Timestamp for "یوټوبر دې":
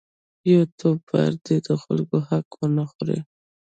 0.51-1.57